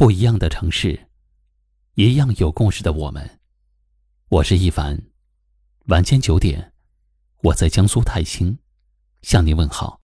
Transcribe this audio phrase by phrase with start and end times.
[0.00, 0.98] 不一样的城市，
[1.92, 3.38] 一样有故事的我们。
[4.30, 4.98] 我是一凡，
[5.88, 6.72] 晚间九点，
[7.42, 8.58] 我在江苏泰兴
[9.20, 10.00] 向您问好。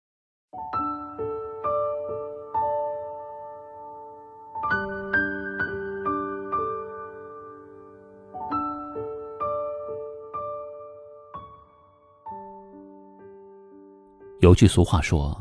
[14.40, 15.38] 有句俗话说：“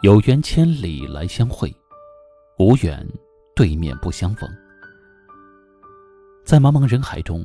[0.00, 1.70] 有缘千里来相会。”
[2.56, 3.04] 无缘，
[3.54, 4.48] 对面不相逢。
[6.44, 7.44] 在茫茫人海中，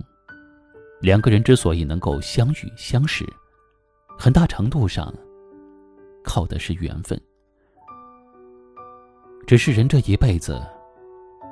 [1.00, 3.26] 两个人之所以能够相遇相识，
[4.18, 5.14] 很大程度上
[6.24, 7.20] 靠的是缘分。
[9.48, 10.62] 只是人这一辈子，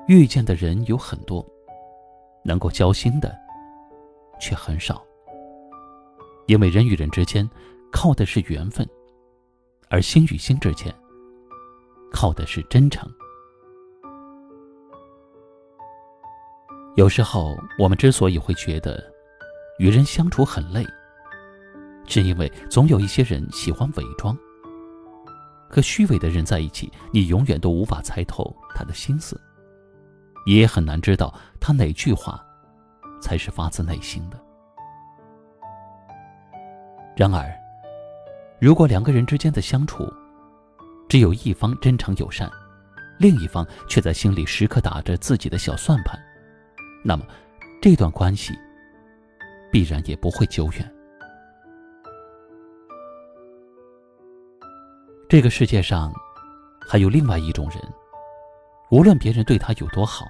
[0.08, 1.46] 遇见的人有很多，
[2.44, 3.36] 能够交心的
[4.40, 5.04] 却很少。
[6.48, 7.50] 因为人与人之间
[7.92, 8.88] 靠的是缘分，
[9.90, 10.94] 而心与心之间
[12.12, 13.10] 靠的是真诚。
[16.98, 19.00] 有时候，我们之所以会觉得
[19.78, 20.84] 与人相处很累，
[22.08, 24.36] 是因为总有一些人喜欢伪装。
[25.70, 29.40] 和虚伪的人在一起，你永远都无法猜透他的心思，
[30.48, 32.44] 也很难知道他哪句话
[33.22, 34.40] 才是发自内心的。
[37.16, 37.48] 然而，
[38.60, 40.12] 如果两个人之间的相处
[41.08, 42.50] 只有一方真诚友善，
[43.20, 46.20] 另一方却在心里时刻打着自己的小算盘，
[47.08, 47.26] 那么，
[47.82, 48.54] 这段关系
[49.72, 50.94] 必然也不会久远。
[55.30, 56.14] 这个世界上
[56.86, 57.80] 还有另外一种人，
[58.92, 60.26] 无论别人对他有多好，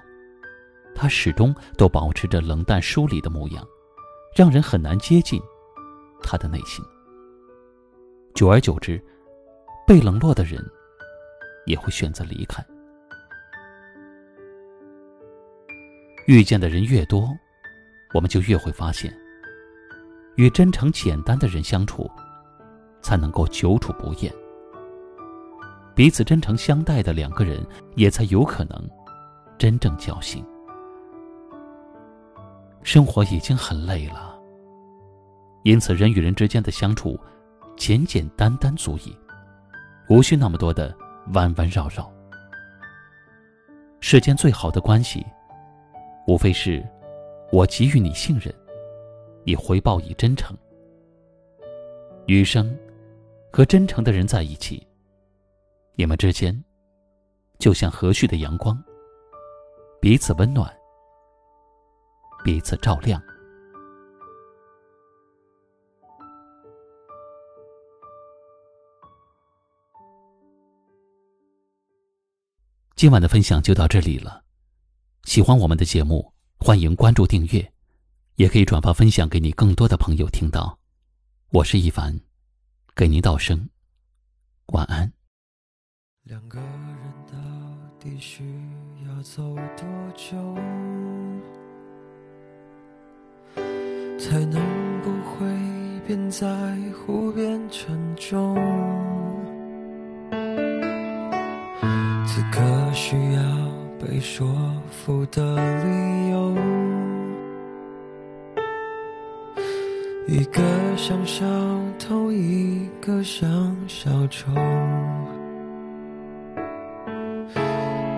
[0.94, 3.66] 他始终都保持着冷淡疏离的模样，
[4.36, 5.42] 让人很难接近
[6.22, 6.84] 他的内心。
[8.36, 9.02] 久而久之，
[9.84, 10.64] 被冷落的人
[11.66, 12.64] 也会选择离开。
[16.28, 17.34] 遇见的人越多，
[18.12, 19.10] 我们就越会发现，
[20.36, 22.06] 与真诚简单的人相处，
[23.00, 24.30] 才能够久处不厌。
[25.94, 27.66] 彼此真诚相待的两个人，
[27.96, 28.78] 也才有可能
[29.56, 30.44] 真正交心。
[32.82, 34.38] 生活已经很累了，
[35.62, 37.18] 因此人与人之间的相处，
[37.74, 39.16] 简简单单足矣，
[40.10, 40.94] 无需那么多的
[41.32, 42.12] 弯弯绕绕。
[44.00, 45.24] 世间最好的关系。
[46.28, 46.86] 无非是，
[47.50, 48.54] 我给予你信任，
[49.44, 50.54] 你回报以真诚。
[52.26, 52.78] 余生，
[53.50, 54.86] 和真诚的人在一起，
[55.94, 56.62] 你们之间
[57.58, 58.78] 就像和煦的阳光，
[60.02, 60.70] 彼此温暖，
[62.44, 63.18] 彼此照亮。
[72.96, 74.42] 今晚的分享就到这里了。
[75.28, 77.70] 喜欢我们的节目，欢迎关注订阅，
[78.36, 80.78] 也可以转发分享给你更多的朋友听到。
[81.50, 82.18] 我是一凡，
[82.96, 83.68] 给您道声
[84.68, 85.12] 晚安。
[86.22, 87.36] 两个人到
[88.00, 88.42] 底需
[89.06, 90.54] 要走多久，
[94.18, 94.62] 才能
[95.02, 95.46] 不会
[96.06, 96.74] 变在
[97.04, 98.56] 乎变沉重？
[102.26, 102.62] 此刻
[102.94, 103.67] 需要。
[104.00, 104.46] 被说
[104.92, 106.54] 服的理由，
[110.28, 110.62] 一个
[110.96, 111.44] 像小
[111.98, 114.52] 偷，一个像小丑。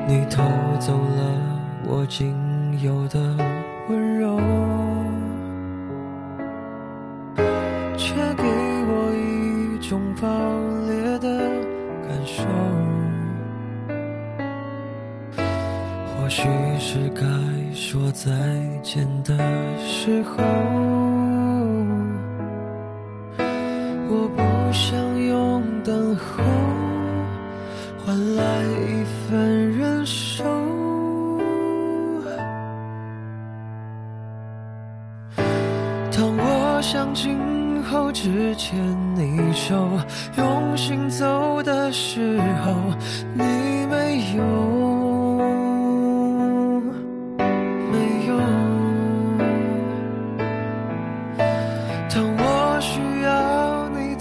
[0.07, 0.43] 你偷
[0.79, 2.35] 走了我仅
[2.83, 3.19] 有的
[3.89, 4.37] 温柔，
[16.31, 16.49] 许
[16.79, 17.23] 是该
[17.75, 18.31] 说再
[18.85, 19.37] 见的
[19.81, 20.45] 时候，
[24.09, 24.41] 我不
[24.73, 24.97] 想
[25.27, 26.45] 用等候
[27.99, 30.45] 换来一份忍受。
[36.13, 38.79] 当我想今后只牵
[39.17, 39.75] 你手，
[40.39, 42.73] 用心走的时候，
[43.35, 43.43] 你
[43.91, 45.00] 没有。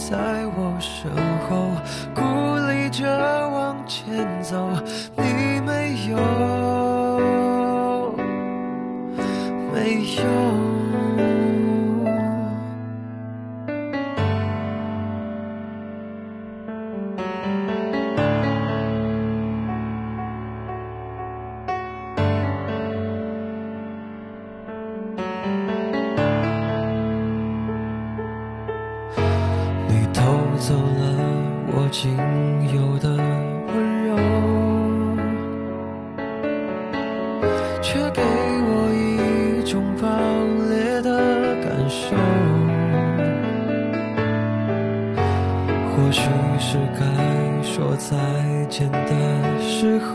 [0.09, 0.17] 在
[0.57, 1.07] 我身
[1.47, 1.69] 后
[2.15, 3.06] 鼓励着
[3.47, 4.67] 往前走。
[5.15, 6.17] 你没有
[9.71, 10.78] 没有。
[37.91, 40.07] 却给我一种爆
[40.69, 41.09] 裂的
[41.63, 42.15] 感受。
[45.89, 46.21] 或许
[46.59, 47.01] 是该
[47.63, 48.15] 说再
[48.69, 50.07] 见的时候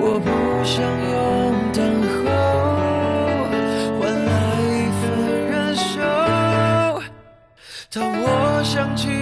[0.00, 0.30] 我不
[0.64, 0.78] 想
[1.10, 1.16] 用
[1.72, 1.78] 等
[2.14, 2.20] 候
[3.98, 4.30] 换来
[4.62, 5.06] 一份
[5.50, 5.90] 忍受
[7.90, 9.17] 当我想起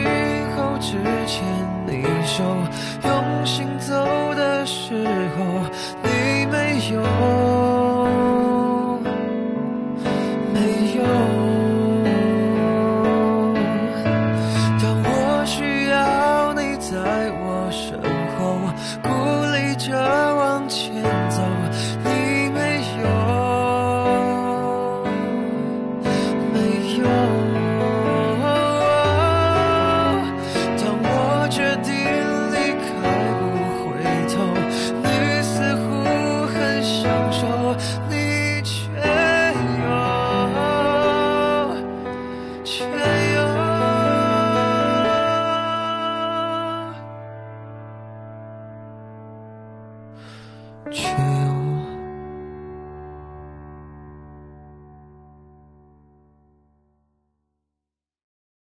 [50.91, 51.36] 去。